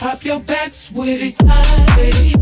pop 0.00 0.24
your 0.24 0.40
pants 0.40 0.90
with 0.90 1.20
it, 1.20 1.36
with 1.42 2.34
it. 2.34 2.39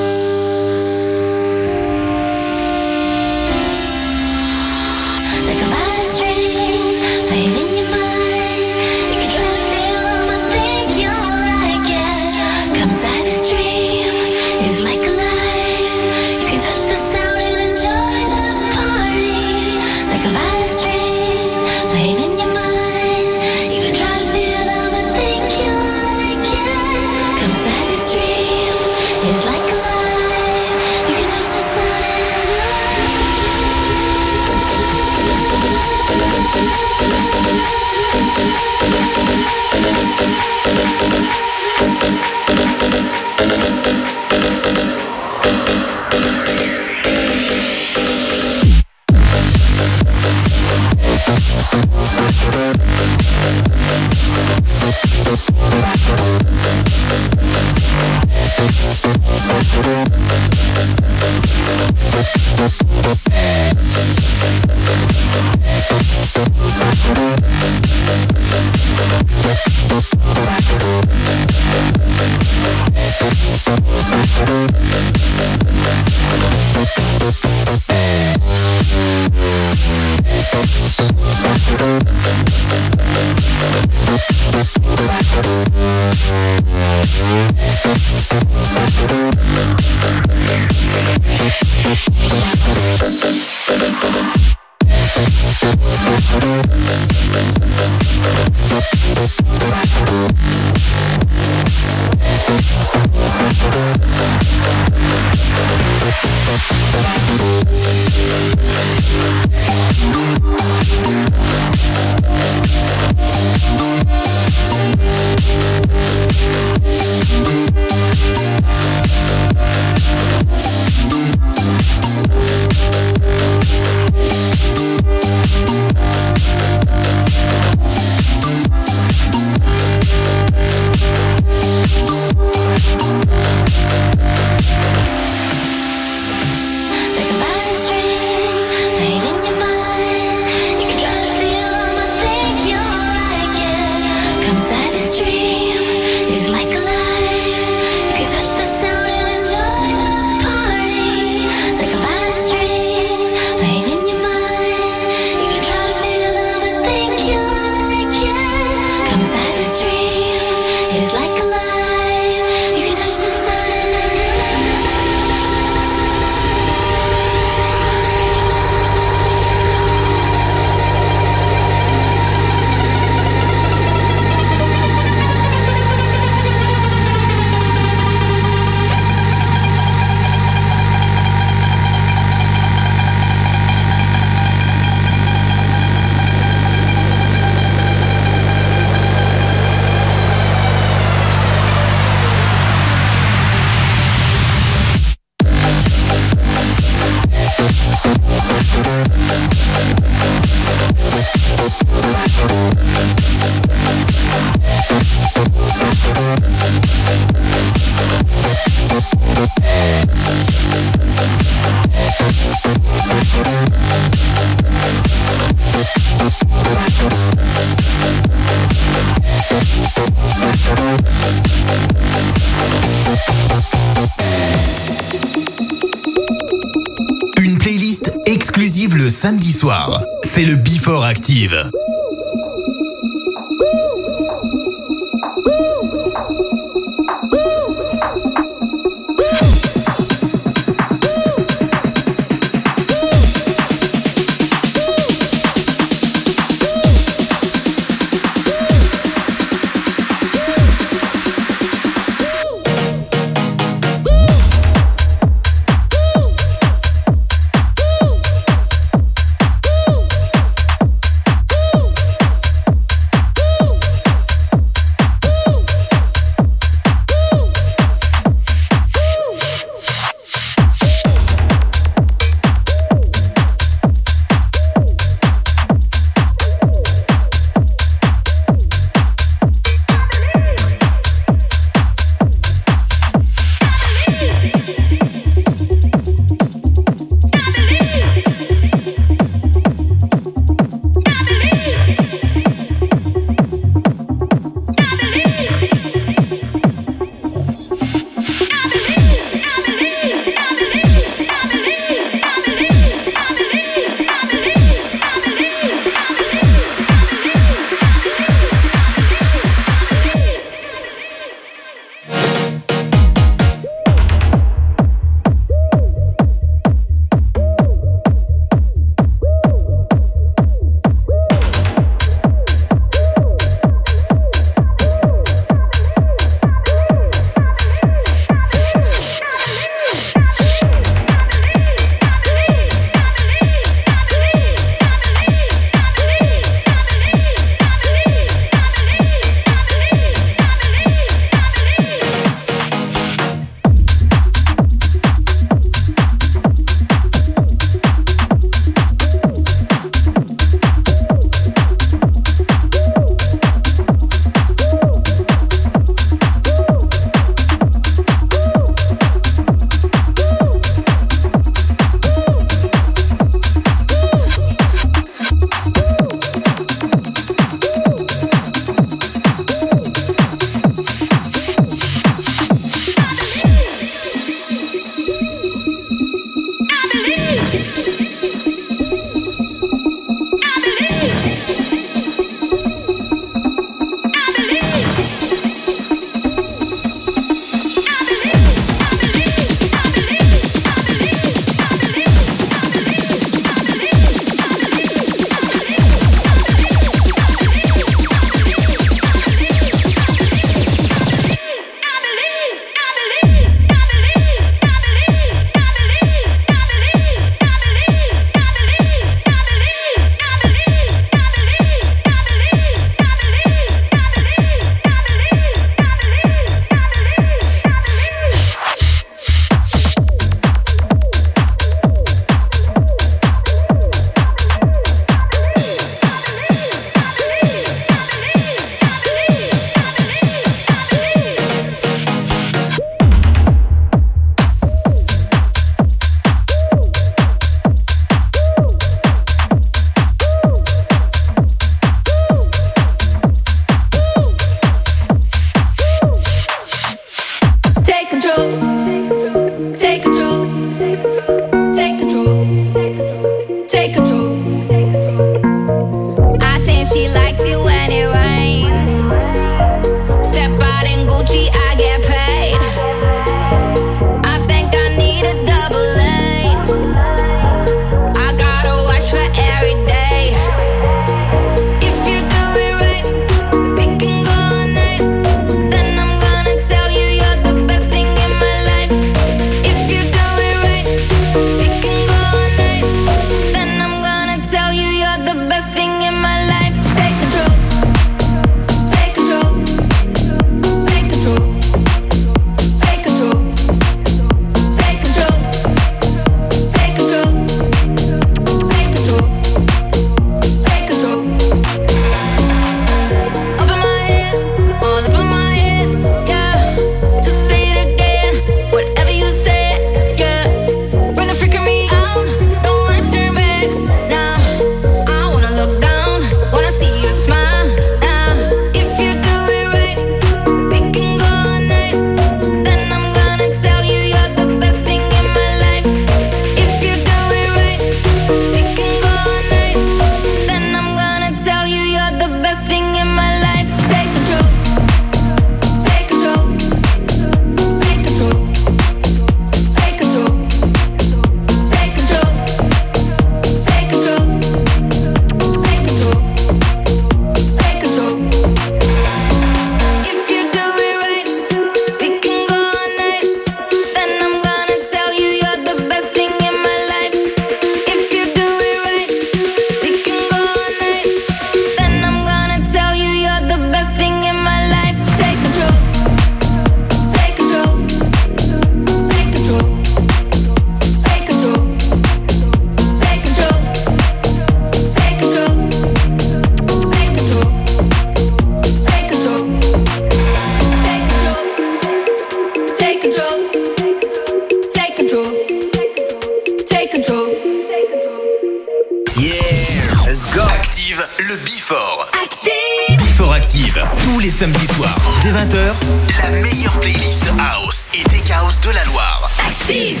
le 591.18 591.36
Before. 591.36 592.06
Active 592.22 592.96
Before 592.98 593.32
Active, 593.32 593.84
tous 594.04 594.18
les 594.20 594.30
samedis 594.30 594.66
soirs, 594.66 594.96
dès 595.22 595.30
20h, 595.30 595.74
la 596.22 596.30
meilleure 596.42 596.78
playlist 596.80 597.24
House 597.38 597.88
et 597.94 598.02
Tech 598.04 598.30
House 598.30 598.60
de 598.60 598.70
la 598.70 598.84
Loire. 598.84 599.30
Active 599.46 600.00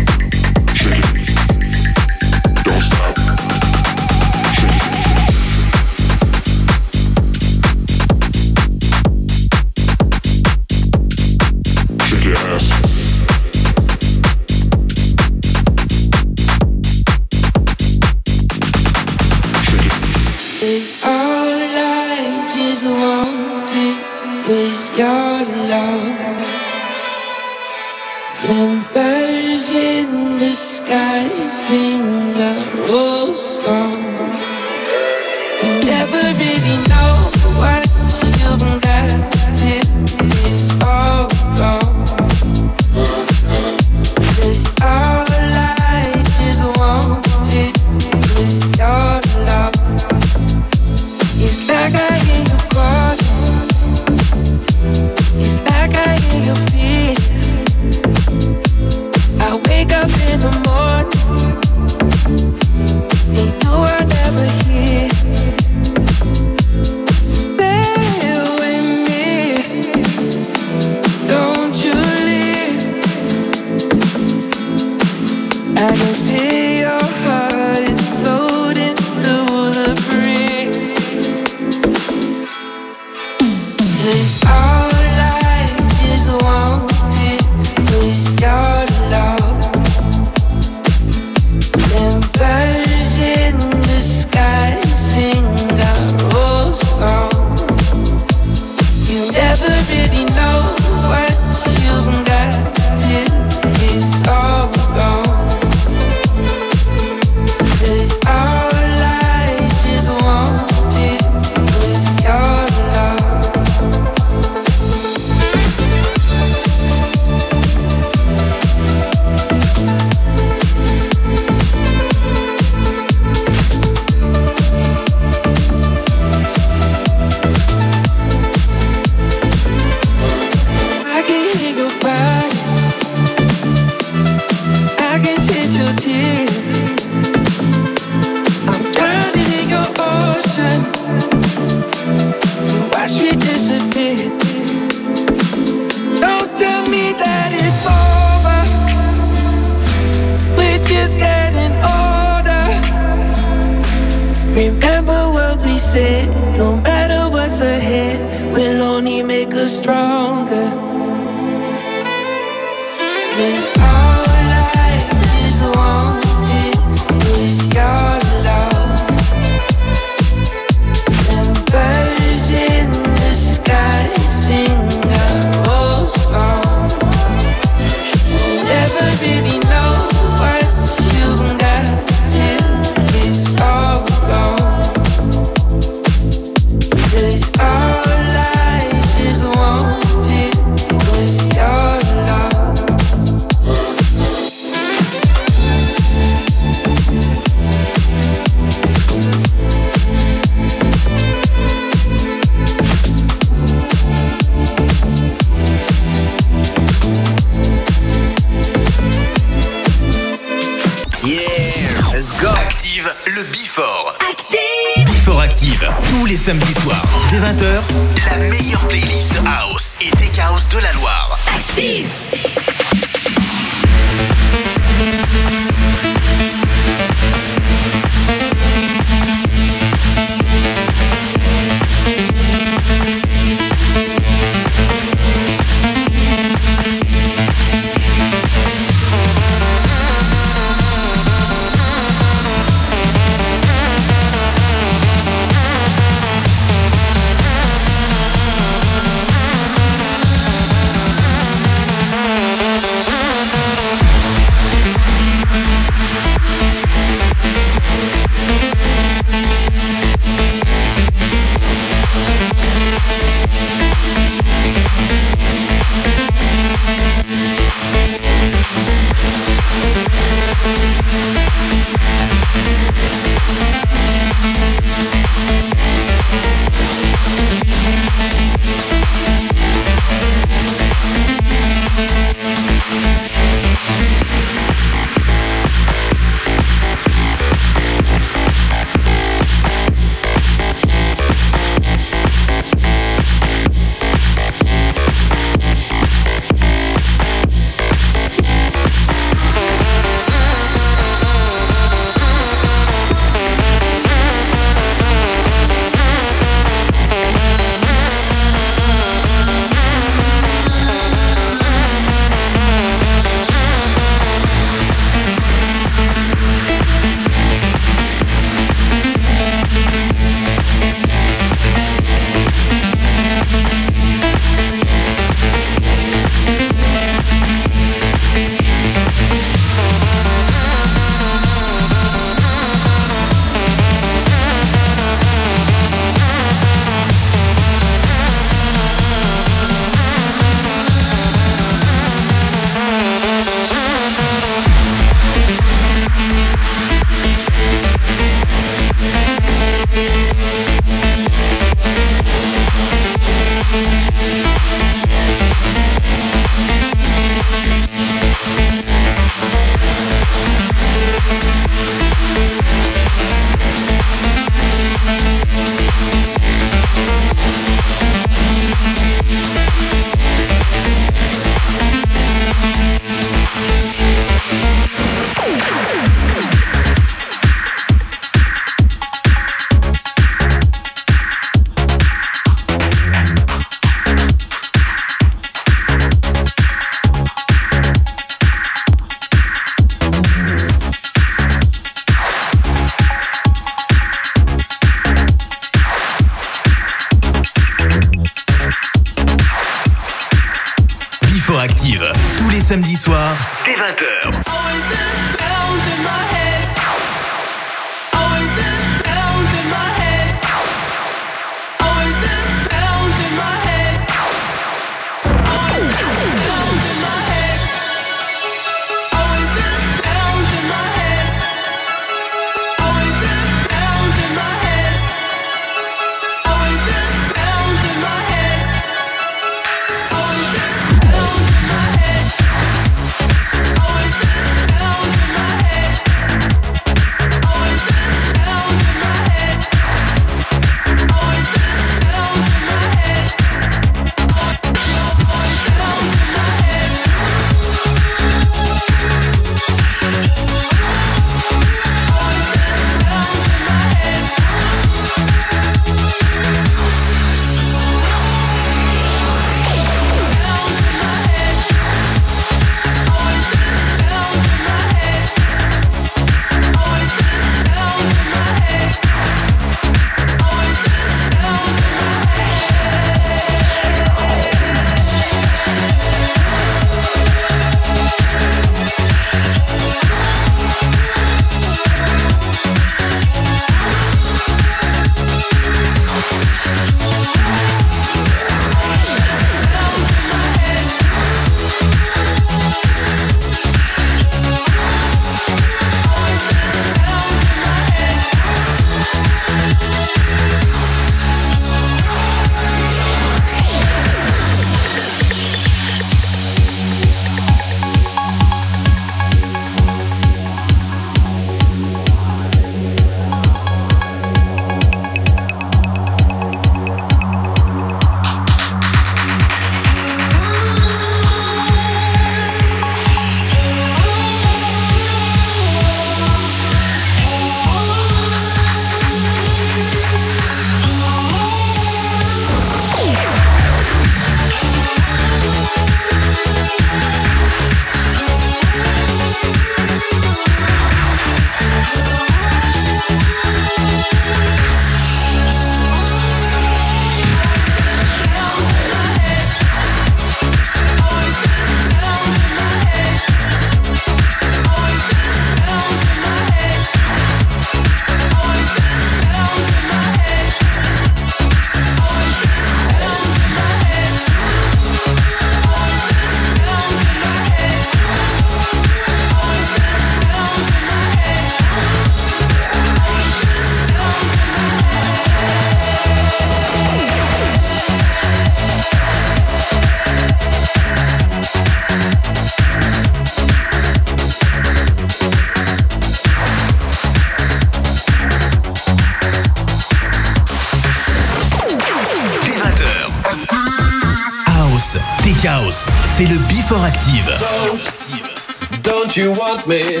You 599.67 600.00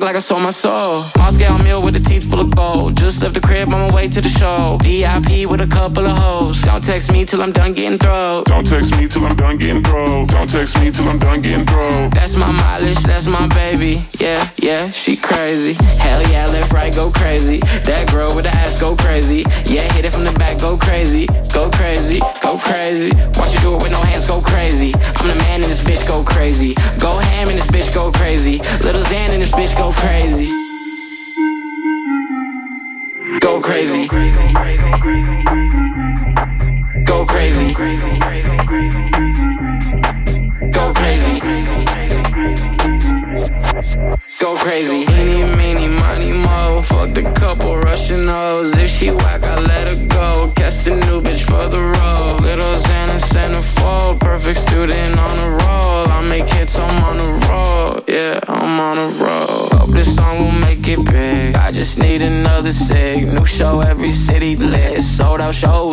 hopping 0.00 0.16
out 0.16 0.16
the 0.16 0.16
trunk 0.16 0.16
like 0.16 0.16
I 0.16 0.20
sold 0.20 0.42
my 0.42 0.50
soul. 0.50 1.04
Moscow 1.18 1.62
mule 1.62 1.82
with 1.82 1.96
a 1.96 2.00
teeth 2.00 2.30
full 2.30 2.40
of 2.40 2.54
gold. 2.54 2.96
Just 2.96 3.22
left 3.22 3.34
the 3.34 3.40
crib 3.40 3.72
on 3.72 3.88
my 3.88 3.94
way 3.94 4.08
to 4.08 4.20
the 4.20 4.28
show. 4.28 4.78
VIP 4.82 5.48
with 5.48 5.60
a 5.60 5.66
couple 5.66 6.06
of 6.06 6.16
hoes. 6.16 6.62
Don't 6.62 6.82
text 6.82 7.12
me 7.12 7.24
till 7.24 7.42
I'm 7.42 7.52
done 7.52 7.72
getting 7.72 7.98
throw. 7.98 8.42
Don't 8.46 8.66
text 8.66 8.96
me 8.96 9.06
till 9.06 9.24
I'm 9.24 9.36
done 9.36 9.58
getting 9.58 9.82
throw. 9.82 10.26
Don't 10.26 10.48
text 10.48 10.80
me 10.80 10.90
till 10.90 11.08
I'm 11.08 11.18
done 11.18 11.40
getting 11.40 11.66
throw. 11.66 12.08
That's 12.12 12.36
my 12.36 12.50
mileage. 12.50 13.02
That's 13.04 13.26
my 13.26 13.46
baby. 13.48 14.04
Yeah, 14.18 14.48
yeah, 14.56 14.90
she 14.90 15.16
crazy. 15.16 15.74
Hell 15.98 16.22
yeah, 16.30 16.46
left, 16.46 16.72
right, 16.72 16.94
go 16.94 17.10
crazy. 17.10 17.58
That 17.84 18.10
girl 18.10 18.34
with 18.34 18.44
the 18.44 18.54
ass 18.54 18.80
go 18.80 18.96
crazy. 18.96 19.44
Yeah, 19.66 19.90
hit 19.92 20.04
it 20.04 20.12
from 20.12 20.24
the 20.24 20.32
back, 20.32 20.58
go 20.60 20.76
crazy. 20.76 21.26
Go 21.52 21.70
crazy, 21.70 22.20
go 22.42 22.58
crazy. 22.58 23.10
Bitch, 29.60 29.76
go 29.76 29.92
crazy. 29.92 30.48
Go 33.40 33.60
crazy. 33.60 34.08
Go 34.08 35.49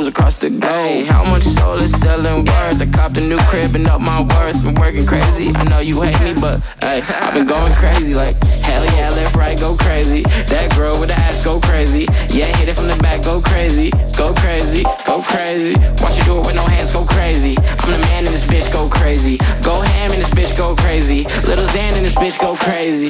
out 0.07 0.13
across 0.13 0.39
the 0.39 0.49
globe. 0.49 1.05
How 1.07 1.23
much 1.23 1.43
soul 1.43 1.75
is 1.75 1.91
selling 1.99 2.45
worth? 2.45 2.81
I 2.81 2.85
copped 2.91 3.17
a 3.17 3.21
new 3.21 3.37
crib 3.49 3.75
and 3.75 3.87
up 3.87 4.01
my 4.01 4.21
worth. 4.21 4.63
Been 4.63 4.75
working 4.75 5.05
crazy. 5.05 5.51
I 5.55 5.63
know 5.65 5.79
you 5.79 6.01
hate 6.01 6.19
me, 6.21 6.39
but 6.39 6.61
hey, 6.81 7.01
I've 7.01 7.33
been 7.33 7.45
going 7.47 7.73
crazy 7.73 8.13
like. 8.13 8.35
Hell 8.63 8.85
yeah, 8.97 9.09
left, 9.09 9.35
right, 9.35 9.57
go 9.59 9.75
crazy. 9.75 10.23
That 10.23 10.73
girl 10.75 10.99
with 10.99 11.09
the 11.09 11.15
ass 11.15 11.43
go 11.43 11.59
crazy. 11.59 12.07
Yeah, 12.29 12.47
hit 12.57 12.69
it 12.69 12.75
from 12.75 12.87
the 12.87 12.97
back, 13.01 13.23
go 13.23 13.41
crazy. 13.41 13.91
Go 14.17 14.33
crazy, 14.35 14.83
go 15.05 15.21
crazy. 15.21 15.75
Watch 16.01 16.17
you 16.17 16.23
do 16.25 16.39
it 16.39 16.45
with 16.45 16.55
no 16.55 16.65
hands, 16.65 16.93
go 16.93 17.05
crazy. 17.05 17.55
I'm 17.57 17.91
the 17.91 17.99
man 18.09 18.25
in 18.25 18.31
this 18.31 18.45
bitch, 18.45 18.71
go 18.71 18.89
crazy. 18.89 19.37
Go 19.63 19.81
ham 19.81 20.11
in 20.11 20.19
this 20.19 20.31
bitch, 20.31 20.57
go 20.57 20.75
crazy. 20.75 21.23
Little 21.47 21.65
Xan 21.65 21.95
in 21.97 22.03
this 22.03 22.15
bitch, 22.15 22.39
go 22.39 22.55
crazy. 22.55 23.09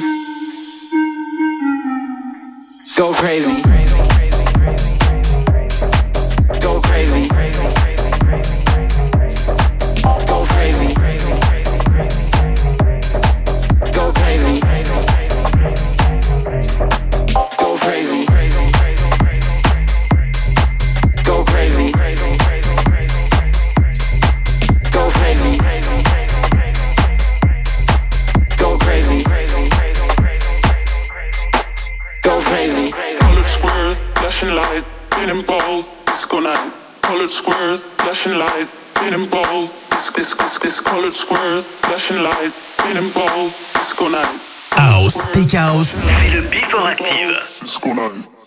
Go 2.96 3.12
crazy. 3.14 3.62
Go 3.62 4.07
Dynamic 45.48 45.54
House. 45.54 46.06
C'est 46.20 46.34
le 46.34 46.42
Before 46.42 46.86
Active. 46.86 48.37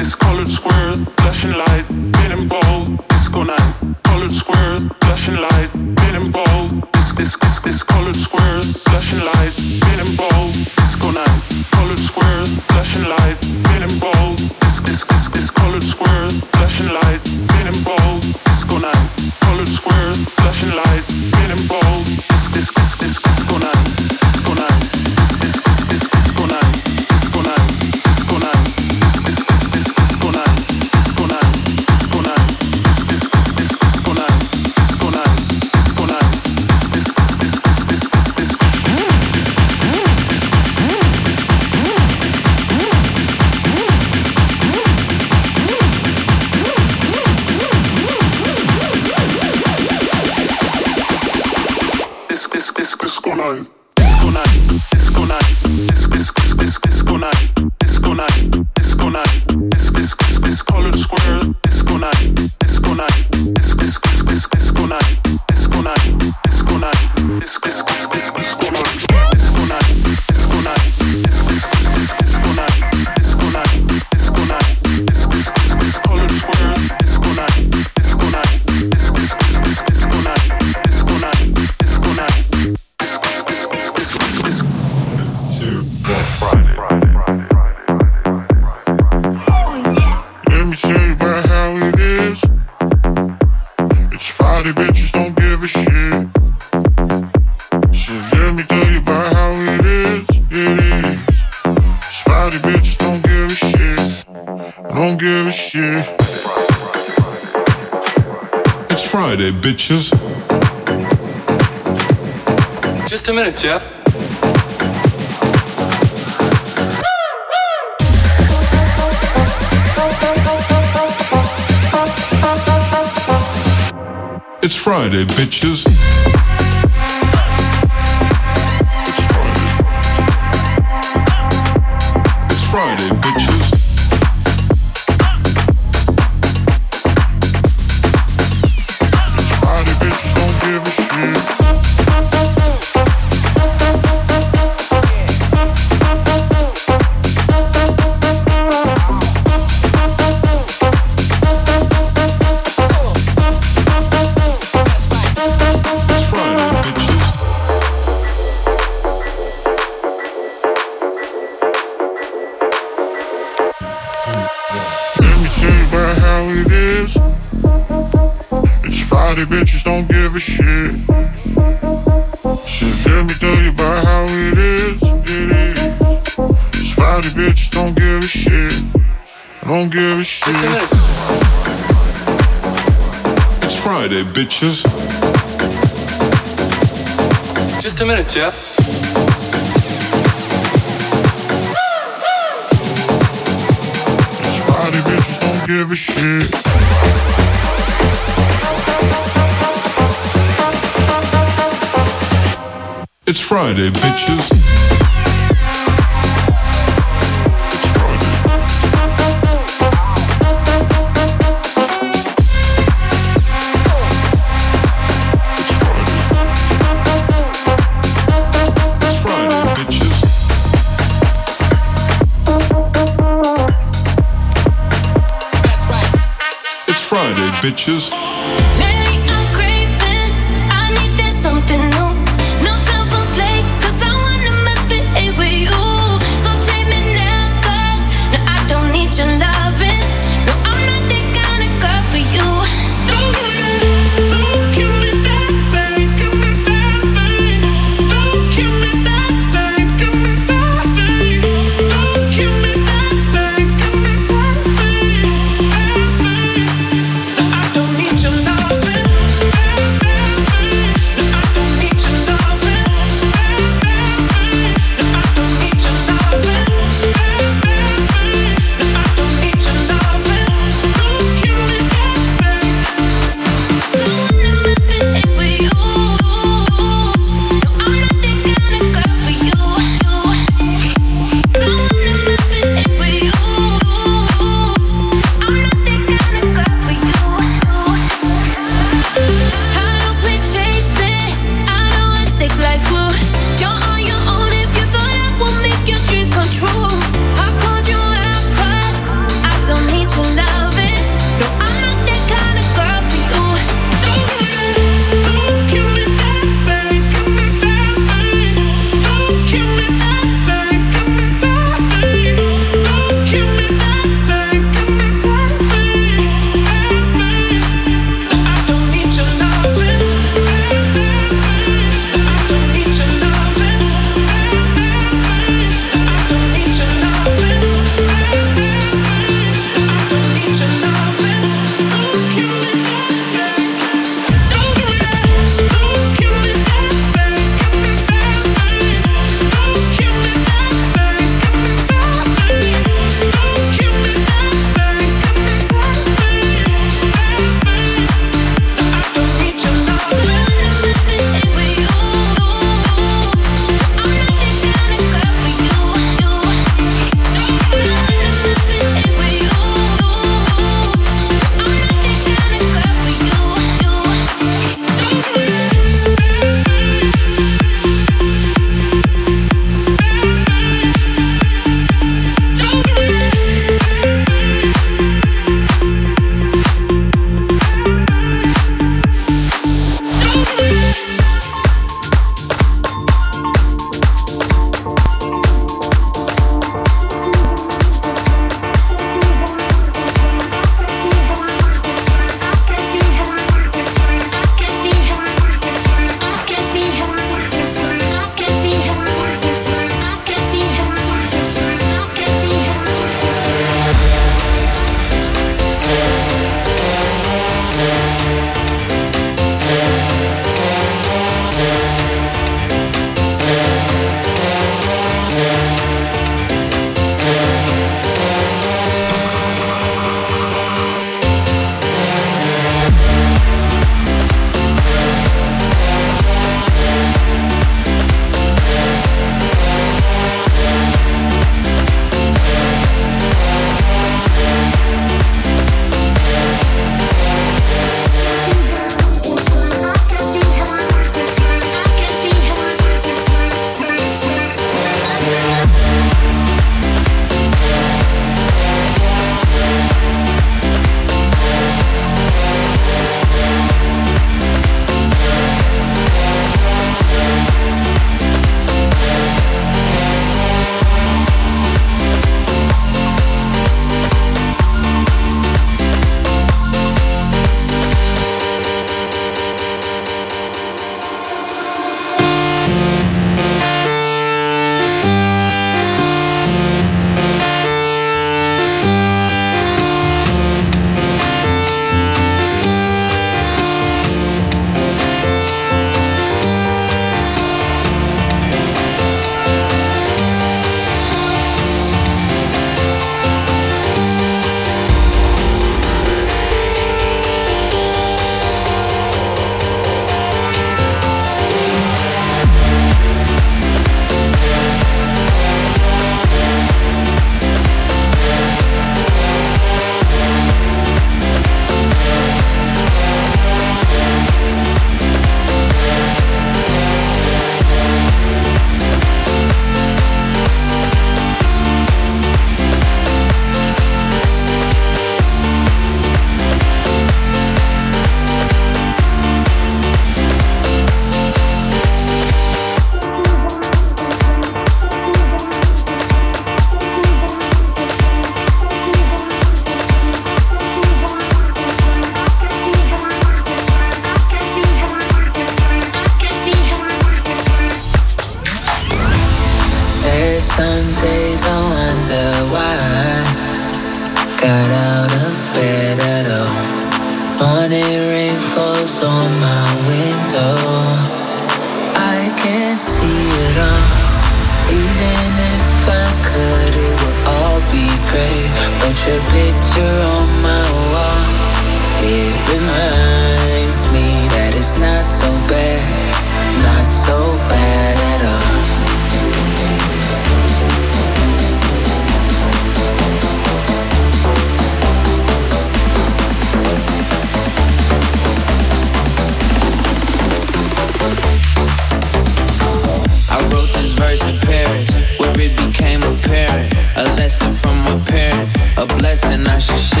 first 594.11 594.43
appearance, 594.43 594.93
where 595.19 595.39
it 595.39 595.55
became 595.55 596.03
apparent. 596.03 596.73
A 596.97 597.03
lesson 597.15 597.53
from 597.53 597.77
my 597.85 597.97
parents, 598.05 598.55
a 598.77 598.85
blessing 598.85 599.47
I 599.47 599.57
should 599.59 599.79
share. 599.79 600.00